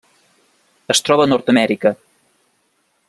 Es 0.93 1.03
troba 1.09 1.27
a 1.29 1.31
Nord-amèrica: 1.33 1.93